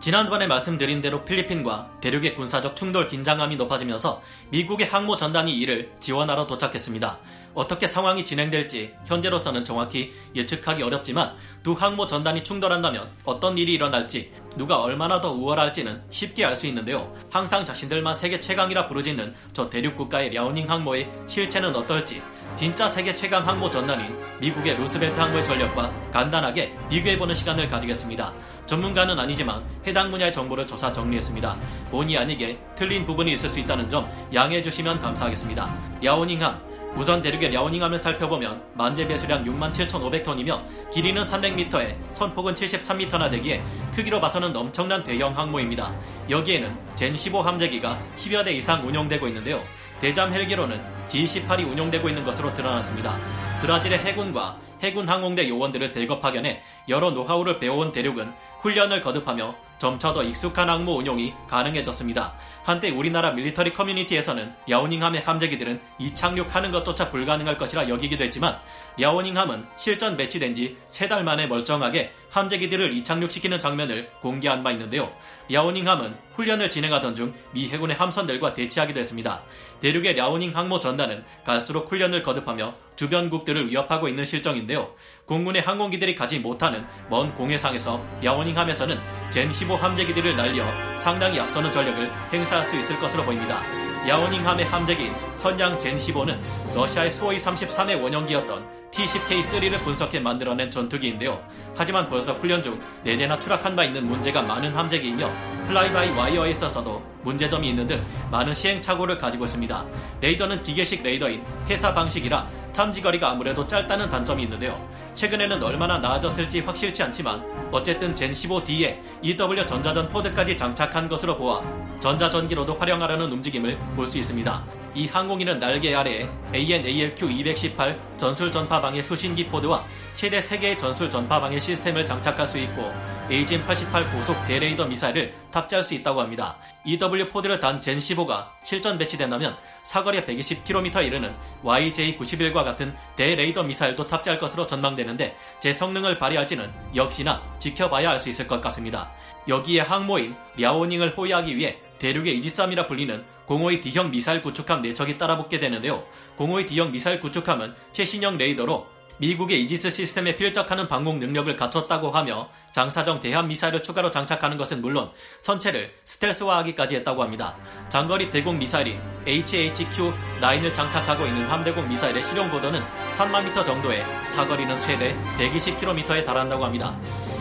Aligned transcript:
지난번에 0.00 0.46
말씀드린 0.46 1.00
대로 1.00 1.24
필리핀과 1.24 1.90
대륙의 2.00 2.36
군사적 2.36 2.76
충돌 2.76 3.08
긴장감이 3.08 3.56
높아지면서 3.56 4.22
미국의 4.50 4.86
항모 4.86 5.16
전단이 5.16 5.58
이를 5.58 5.90
지원하러 5.98 6.46
도착했습니다. 6.46 7.18
어떻게 7.54 7.88
상황이 7.88 8.24
진행될지 8.24 8.94
현재로서는 9.06 9.64
정확히 9.64 10.12
예측하기 10.36 10.84
어렵지만 10.84 11.34
두 11.64 11.72
항모 11.72 12.06
전단이 12.06 12.44
충돌한다면 12.44 13.10
어떤 13.24 13.58
일이 13.58 13.74
일어날지 13.74 14.32
누가 14.56 14.80
얼마나 14.80 15.20
더 15.20 15.32
우월할지는 15.32 16.02
쉽게 16.10 16.44
알 16.44 16.54
수 16.54 16.66
있는데요. 16.66 17.12
항상 17.30 17.64
자신들만 17.64 18.14
세계 18.14 18.40
최강이라 18.40 18.88
부르짖는 18.88 19.34
저 19.52 19.68
대륙 19.68 19.96
국가의 19.96 20.30
랴오닝 20.30 20.70
항모의 20.70 21.08
실체는 21.26 21.74
어떨지 21.74 22.22
진짜 22.56 22.88
세계 22.88 23.14
최강 23.14 23.46
항모 23.46 23.70
전단인 23.70 24.18
미국의 24.40 24.76
루스벨트 24.76 25.18
항모의 25.18 25.44
전력과 25.44 25.92
간단하게 26.12 26.76
비교해보는 26.88 27.34
시간을 27.34 27.68
가지겠습니다. 27.68 28.32
전문가는 28.66 29.16
아니지만 29.16 29.64
해당 29.88 30.10
분야의 30.10 30.32
정보를 30.32 30.66
조사 30.66 30.92
정리했습니다. 30.92 31.56
본의 31.90 32.18
아니게 32.18 32.58
틀린 32.74 33.06
부분이 33.06 33.32
있을 33.32 33.48
수 33.48 33.58
있다는 33.58 33.88
점 33.88 34.10
양해해 34.32 34.62
주시면 34.62 35.00
감사하겠습니다. 35.00 35.98
랴오닝함 36.02 36.68
우선 36.94 37.22
대륙의 37.22 37.52
랴오닝함을 37.52 37.98
살펴보면 37.98 38.62
만재 38.74 39.06
배수량 39.06 39.44
67,500톤이며 39.44 40.90
길이는 40.90 41.22
300m에 41.22 41.96
선폭은 42.10 42.54
73m나 42.54 43.30
되기에 43.30 43.62
크기로 43.94 44.20
봐서는 44.20 44.54
엄청난 44.56 45.04
대형 45.04 45.36
항모입니다. 45.36 45.92
여기에는 46.28 46.76
젠15 46.96 47.42
함재기가 47.42 47.98
10여 48.16 48.44
대 48.44 48.52
이상 48.52 48.86
운용되고 48.86 49.26
있는데요. 49.28 49.62
대잠 50.00 50.32
헬기로는 50.32 50.80
G18이 51.08 51.70
운용되고 51.70 52.08
있는 52.08 52.24
것으로 52.24 52.52
드러났습니다. 52.54 53.16
브라질의 53.60 53.98
해군과 53.98 54.58
해군 54.82 55.08
항공대 55.08 55.48
요원들을 55.48 55.92
대거 55.92 56.20
파견해 56.20 56.62
여러 56.88 57.10
노하우를 57.10 57.58
배워온 57.58 57.92
대륙은 57.92 58.32
훈련을 58.60 59.00
거듭하며 59.02 59.67
점차 59.78 60.12
더 60.12 60.22
익숙한 60.22 60.68
항모 60.68 60.96
운용이 60.96 61.34
가능해졌습니다. 61.48 62.34
한때 62.64 62.90
우리나라 62.90 63.30
밀리터리 63.30 63.72
커뮤니티에서는 63.72 64.52
야오닝함의 64.68 65.22
함재기들은 65.22 65.80
이착륙하는 65.98 66.70
것조차 66.70 67.10
불가능할 67.10 67.56
것이라 67.56 67.88
여기기도 67.88 68.24
했지만 68.24 68.58
야오닝함은 69.00 69.66
실전 69.76 70.16
배치된 70.16 70.54
지 70.54 70.76
세 70.88 71.08
달 71.08 71.24
만에 71.24 71.46
멀쩡하게 71.46 72.12
함재기들을 72.30 72.92
이착륙시키는 72.92 73.58
장면을 73.58 74.10
공개한 74.20 74.62
바 74.62 74.70
있는데요. 74.72 75.10
야오닝함은 75.50 76.14
훈련을 76.34 76.68
진행하던 76.68 77.14
중 77.14 77.34
미 77.52 77.68
해군의 77.70 77.96
함선들과 77.96 78.52
대치하기도 78.54 79.00
했습니다. 79.00 79.40
대륙의 79.80 80.14
랴오닝 80.16 80.54
항모 80.56 80.80
전단은 80.80 81.24
갈수록 81.44 81.90
훈련을 81.90 82.22
거듭하며 82.22 82.74
주변국들을 82.96 83.70
위협하고 83.70 84.08
있는 84.08 84.24
실정인데요. 84.24 84.90
공군의 85.24 85.62
항공기들이 85.62 86.14
가지 86.14 86.40
못하는 86.40 86.84
먼 87.08 87.32
공해상에서 87.34 88.02
야오닝함에서는 88.24 88.98
젠15 89.30 89.76
함재기들을 89.76 90.36
날려 90.36 90.64
상당히 90.96 91.38
앞서는 91.40 91.70
전력을 91.70 92.10
행사할 92.32 92.64
수 92.64 92.76
있을 92.76 92.98
것으로 92.98 93.24
보입니다. 93.24 93.60
야오닝함의 94.08 94.64
함재기인 94.64 95.12
선양 95.36 95.76
젠15는 95.78 96.38
러시아의 96.74 97.10
수호이 97.10 97.36
33의 97.36 98.02
원형기였던 98.02 98.78
T10K3를 98.90 99.78
분석해 99.84 100.20
만들어낸 100.20 100.70
전투기인데요. 100.70 101.42
하지만 101.76 102.08
벌써 102.08 102.32
훈련 102.32 102.62
중 102.62 102.80
4대나 103.04 103.38
추락한 103.38 103.76
바 103.76 103.84
있는 103.84 104.06
문제가 104.06 104.40
많은 104.40 104.74
함재기이며 104.74 105.30
fly-by-wire에 105.68 106.52
있어서도 106.52 107.02
문제점이 107.22 107.68
있는 107.68 107.86
등 107.86 108.02
많은 108.30 108.54
시행착오를 108.54 109.18
가지고 109.18 109.44
있습니다. 109.44 109.84
레이더는 110.22 110.62
기계식 110.62 111.02
레이더인 111.02 111.44
회사 111.68 111.92
방식이라 111.92 112.48
탐지거리가 112.74 113.32
아무래도 113.32 113.66
짧다는 113.66 114.08
단점이 114.08 114.44
있는데요. 114.44 114.82
최근에는 115.12 115.62
얼마나 115.62 115.98
나아졌을지 115.98 116.60
확실치 116.60 117.02
않지만 117.02 117.44
어쨌든 117.70 118.14
젠15D에 118.14 118.98
EW 119.20 119.66
전자전 119.66 120.08
pod까지 120.08 120.56
장착한 120.56 121.06
것으로 121.06 121.36
보아 121.36 121.60
전자전기로도 122.00 122.74
활용하려는 122.74 123.30
움직임을 123.30 123.76
볼 123.94 124.08
수 124.08 124.16
있습니다. 124.16 124.64
이 124.94 125.06
항공기는 125.06 125.58
날개 125.58 125.94
아래에 125.94 126.30
AN/ALQ-218 126.54 127.98
전술 128.16 128.50
전파방해 128.50 129.02
수신기 129.02 129.48
pod와 129.48 129.84
최대 130.18 130.40
3개의 130.40 130.76
전술 130.76 131.08
전파 131.08 131.40
방해 131.40 131.60
시스템을 131.60 132.04
장착할 132.04 132.44
수 132.44 132.58
있고 132.58 132.92
AGM-88 133.30 134.12
고속 134.12 134.34
대레이더 134.48 134.86
미사일을 134.86 135.32
탑재할 135.52 135.84
수 135.84 135.94
있다고 135.94 136.20
합니다. 136.20 136.56
EW 136.84 137.28
포드를 137.28 137.60
단 137.60 137.80
젠15가 137.80 138.48
실전 138.64 138.98
배치된다면 138.98 139.56
사거리 139.84 140.20
120km에 140.22 141.06
이르는 141.06 141.32
YJ-91과 141.62 142.64
같은 142.64 142.96
대레이더 143.14 143.62
미사일도 143.62 144.08
탑재할 144.08 144.40
것으로 144.40 144.66
전망되는데 144.66 145.36
제 145.60 145.72
성능을 145.72 146.18
발휘할지는 146.18 146.68
역시나 146.96 147.40
지켜봐야 147.60 148.10
알 148.10 148.18
수 148.18 148.28
있을 148.28 148.48
것 148.48 148.60
같습니다. 148.60 149.12
여기에 149.46 149.82
항모인 149.82 150.34
랴오닝을 150.56 151.16
호위하기 151.16 151.56
위해 151.56 151.78
대륙의 152.00 152.36
이지삼이라 152.38 152.88
불리는 152.88 153.24
공호의 153.46 153.80
D형 153.80 154.10
미사일 154.10 154.42
구축함 154.42 154.82
4척이 154.82 155.16
따라붙게 155.16 155.60
되는데요. 155.60 156.02
공오이 156.34 156.66
D형 156.66 156.90
미사일 156.90 157.20
구축함은 157.20 157.72
최신형 157.92 158.36
레이더로 158.36 158.97
미국의 159.18 159.62
이지스 159.62 159.90
시스템에 159.90 160.36
필적하는 160.36 160.88
방공 160.88 161.18
능력을 161.18 161.54
갖췄다고 161.56 162.10
하며 162.10 162.48
장사정 162.72 163.20
대함 163.20 163.48
미사일을 163.48 163.82
추가로 163.82 164.10
장착하는 164.10 164.56
것은 164.56 164.80
물론 164.80 165.10
선체를 165.40 165.92
스텔스화하기까지 166.04 166.96
했다고 166.96 167.22
합니다. 167.22 167.56
장거리 167.88 168.30
대공 168.30 168.58
미사일인 168.58 169.00
HHQ-9을 169.26 170.72
장착하고 170.72 171.26
있는 171.26 171.44
함대공 171.46 171.88
미사일의 171.88 172.22
실용 172.22 172.48
고도는 172.48 172.80
3만 173.12 173.44
미터 173.44 173.64
정도에 173.64 174.04
사거리는 174.30 174.80
최대 174.80 175.16
120km에 175.38 176.24
달한다고 176.24 176.64
합니다. 176.64 176.96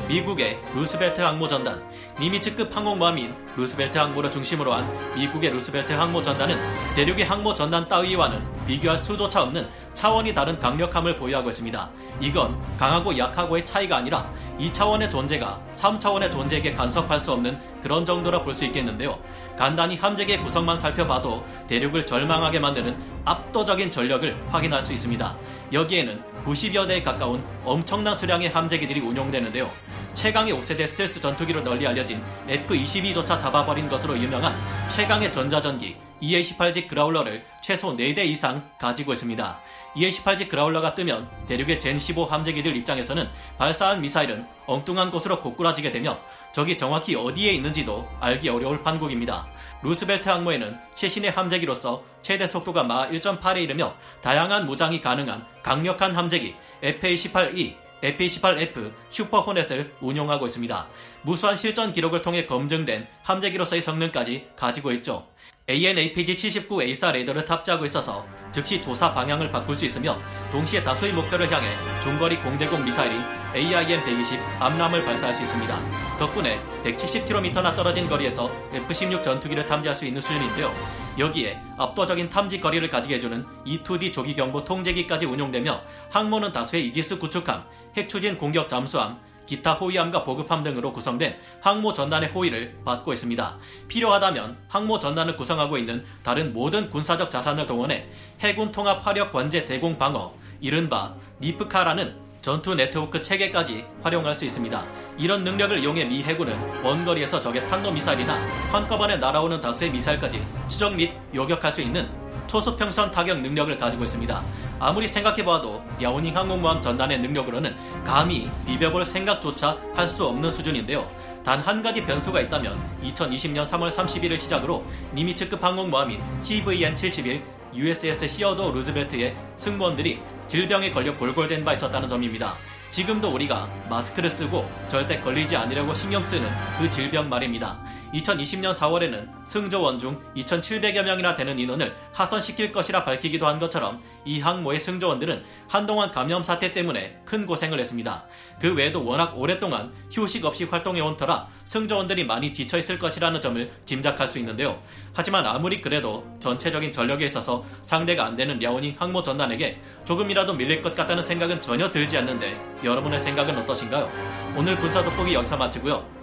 미국의 0.08 0.58
루스벨트 0.74 1.20
항모 1.20 1.50
전단, 1.50 1.84
니미츠급 2.18 2.74
항공모함인 2.74 3.36
루스벨트 3.58 3.98
항모를 3.98 4.32
중심으로 4.32 4.74
한 4.74 4.88
미국의 5.16 5.52
루스벨트 5.52 5.92
항모 5.92 6.22
전단은 6.22 6.58
대륙의 6.96 7.26
항모 7.26 7.54
전단 7.54 7.88
따위와는 7.88 8.42
비교할 8.68 8.98
수조차 8.98 9.44
없는 9.44 9.68
차원이 9.94 10.34
다른 10.34 10.58
강력함을 10.60 11.18
보유하고 11.18 11.50
있습니다. 11.50 11.90
이건 12.22 12.58
강하고 12.78 13.18
약하고의 13.18 13.66
차이가 13.66 13.98
아니라 13.98 14.32
2차원의 14.60 15.12
존재가 15.12 15.62
3차원의 15.76 16.32
존재에게 16.32 16.74
간섭할 16.74 17.20
수 17.20 17.32
없는 17.34 17.60
그런 17.82 18.06
정도라 18.06 18.42
볼 18.42 18.54
수 18.54 18.66
있겠는데요. 18.66 19.20
간단히 19.58 19.98
함재의 19.98 20.40
구성만 20.40 20.78
살펴봐도 20.78 21.46
대륙을 21.68 22.06
절망하게 22.06 22.60
만드는 22.60 22.98
압도적인 23.26 23.92
전력을 23.92 24.36
확인할 24.50 24.82
수 24.82 24.94
있습니다. 24.94 25.36
여기에는 25.74 26.24
90여 26.48 26.88
대에 26.88 27.04
가까운 27.04 27.44
엄청난 27.66 28.18
수량의 28.18 28.48
함재기들이 28.50 29.02
운용되는데요. 29.02 29.70
최강의 30.18 30.52
5세대 30.52 30.88
스텔스 30.88 31.20
전투기로 31.20 31.62
널리 31.62 31.86
알려진 31.86 32.24
F-22조차 32.48 33.38
잡아버린 33.38 33.88
것으로 33.88 34.18
유명한 34.18 34.56
최강의 34.90 35.32
전자전기 35.32 35.96
EA-18G 36.20 36.88
그라울러를 36.88 37.46
최소 37.62 37.96
4대 37.96 38.26
이상 38.26 38.68
가지고 38.80 39.14
있습니다. 39.14 39.62
EA-18G 39.96 40.50
그라울러가 40.50 40.96
뜨면 40.96 41.30
대륙의 41.46 41.78
젠15 41.78 42.30
함재기들 42.30 42.76
입장에서는 42.78 43.30
발사한 43.60 44.02
미사일은 44.02 44.48
엉뚱한 44.66 45.12
곳으로 45.12 45.40
고꾸라지게 45.40 45.92
되며 45.92 46.18
적이 46.52 46.78
정확히 46.78 47.16
어디에 47.16 47.52
있는지도 47.52 48.10
알기 48.20 48.50
어려울 48.50 48.82
판국입니다. 48.82 49.46
루스벨트 49.84 50.30
항모에는 50.30 50.80
최신의 50.96 51.30
함재기로서 51.30 52.04
최대 52.24 52.48
속도가 52.48 52.82
마하 52.82 53.08
1.8에 53.08 53.62
이르며 53.62 53.94
다양한 54.24 54.66
무장이 54.66 55.00
가능한 55.00 55.46
강력한 55.62 56.16
함재기 56.16 56.56
FA-18E 56.82 57.87
F-18F 58.04 58.92
슈퍼 59.10 59.40
호넷을 59.42 59.94
운용하고 60.02 60.46
있습니다. 60.46 60.88
무수한 61.24 61.56
실전 61.56 61.94
기록을 61.94 62.22
통해 62.22 62.46
검증된 62.46 63.08
함재기로서의 63.24 63.82
성능까지 63.82 64.50
가지고 64.56 64.92
있죠. 64.94 65.28
AN/APG-79 65.70 66.82
A사 66.82 67.12
레이더를 67.12 67.44
탑재하고 67.44 67.84
있어서 67.86 68.26
즉시 68.52 68.80
조사 68.80 69.14
방향을 69.14 69.52
바꿀 69.52 69.76
수 69.76 69.84
있으며 69.84 70.18
동시에 70.50 70.82
다수의 70.82 71.12
목표를 71.12 71.52
향해 71.52 71.68
중거리 72.02 72.38
공대공 72.38 72.86
미사일인 72.86 73.22
AIM-120 73.54 74.40
암람을 74.62 75.04
발사할 75.04 75.36
수 75.36 75.42
있습니다. 75.44 76.18
덕분에 76.20 76.60
170km나 76.86 77.76
떨어진 77.76 78.08
거리에서 78.08 78.50
F-16 78.74 79.22
전투기를 79.22 79.66
탐지할 79.66 79.94
수 79.94 80.06
있는 80.06 80.22
수준인데요. 80.22 80.74
여기에 81.20 81.60
압도적인 81.78 82.30
탐지 82.30 82.62
거리를 82.62 82.88
가지게 82.88 83.16
해주는 83.16 83.46
E-2D 83.66 84.14
조기경보 84.14 84.64
통제기까지 84.64 85.26
운용되며 85.26 85.82
항모는 86.12 86.54
다수의 86.54 86.88
이지스 86.88 87.20
구축함, 87.20 87.66
핵추진 87.98 88.38
공격 88.38 88.70
잠수함, 88.70 89.20
기타 89.48 89.74
호위함과 89.74 90.24
보급함 90.24 90.62
등으로 90.62 90.94
구성된 90.94 91.36
항모 91.62 91.94
전단의 91.94 92.30
호위를 92.30 92.76
받고 92.86 93.14
있습니다. 93.14 93.58
필요하다면 93.88 94.58
항모 94.68 95.00
전단을 95.00 95.36
구성하고 95.36 95.80
있는 95.80 96.06
다른 96.22 96.54
모든 96.54 96.92
군사적 96.92 97.32
자산을 97.32 97.66
동원해 97.66 98.08
해군 98.42 98.72
통합 98.72 99.04
화력 99.04 99.32
관제 99.32 99.66
대공 99.66 99.98
방어, 99.98 100.34
이른바 100.60 101.16
니프카라는 101.42 102.28
전투 102.42 102.76
네트워크 102.76 103.22
체계까지 103.22 103.86
활용할 104.02 104.34
수 104.34 104.46
있습니다. 104.46 104.86
이런 105.18 105.44
능력을 105.44 105.80
이용해 105.80 106.06
미 106.06 106.24
해군은 106.24 106.56
원거리에서 106.84 107.42
적의 107.42 107.68
탄도 107.68 107.92
미사일이나 107.92 108.36
한꺼번에 108.72 109.18
날아오는 109.18 109.60
다수의 109.60 109.92
미사일까지 109.92 110.42
추적 110.70 110.96
및 110.96 111.14
요격할 111.34 111.72
수 111.72 111.82
있는 111.82 112.10
초수평선 112.48 113.12
타격 113.12 113.42
능력을 113.42 113.78
가지고 113.78 114.06
있습니다. 114.06 114.42
아무리 114.80 115.08
생각해봐도 115.08 115.84
야오닝 116.02 116.36
항공모함 116.36 116.82
전단의 116.82 117.20
능력으로는 117.20 117.76
감히 118.04 118.50
비벼볼 118.66 119.06
생각조차 119.06 119.78
할 119.96 120.08
수 120.08 120.26
없는 120.26 120.50
수준인데요. 120.50 121.10
단 121.44 121.60
한 121.62 121.82
가지 121.82 122.04
변수가 122.06 122.40
있다면 122.42 122.78
2020년 123.04 123.64
3월 123.64 123.90
30일을 123.90 124.38
시작으로 124.38 124.86
니미츠급 125.14 125.62
항공모함인 125.64 126.22
CVN-71 126.42 127.42
USS 127.74 128.28
시어도 128.28 128.72
루즈벨트의 128.72 129.36
승무원들이 129.58 130.20
질병에 130.48 130.92
걸려 130.92 131.14
골골댄 131.16 131.66
바 131.66 131.74
있었다는 131.74 132.08
점입니다. 132.08 132.54
지금도 132.92 133.30
우리가 133.34 133.68
마스크를 133.90 134.30
쓰고 134.30 134.70
절대 134.88 135.20
걸리지 135.20 135.58
않으려고 135.58 135.94
신경 135.94 136.24
쓰는 136.24 136.48
그 136.80 136.90
질병 136.90 137.28
말입니다. 137.28 137.78
2020년 138.14 138.74
4월에는 138.74 139.46
승조원 139.46 140.00
중 140.00 140.20
2,700여 140.36 141.04
명이나 141.04 141.36
되는 141.36 141.58
인원을 141.60 141.96
하선시킬 142.14 142.72
것이라 142.72 143.04
밝히기도 143.04 143.48
한 143.48 143.60
것처럼 143.60 144.02
이 144.26 144.40
항모의 144.40 144.80
승조원들은 144.80 145.44
한동안 145.68 146.12
감염 146.12 146.44
사태 146.44 146.74
때문에 146.74 147.20
큰 147.26 147.46
고생을 147.46 147.80
했습니다. 147.80 148.26
그 148.60 148.74
외에도 148.74 149.04
워낙 149.06 149.38
오랫동안 149.38 149.92
휴식 150.12 150.46
없이 150.46 150.64
활동해온 150.66 151.18
터라 151.18 151.48
승조원들이 151.66 152.26
많이 152.26 152.54
지쳐있을 152.54 153.00
것이라는 153.00 153.40
점을 153.42 153.72
짐작할 153.86 154.28
수 154.28 154.40
있는데요. 154.40 154.82
하지만 155.14 155.46
아무리 155.46 155.82
그래도 155.82 156.26
전체적인 156.40 156.92
전력에 156.92 157.26
있어서 157.26 157.64
상대가 157.82 158.26
안 158.26 158.36
되는 158.36 158.60
랴오닝 158.60 158.96
항모 158.98 159.24
전단에게 159.24 159.80
조금이라도 160.06 160.54
밀릴 160.54 160.82
것 160.82 160.96
같다는 160.96 161.24
생각은 161.24 161.62
전혀 161.62 161.92
들지 161.92 162.18
않는데 162.18 162.60
여러분의 162.84 163.20
생각은 163.20 163.58
어떠신가요? 163.58 164.10
오늘 164.56 164.76
군사 164.76 165.04
돋보기 165.04 165.34
여기서 165.34 165.58
마치고요. 165.58 166.17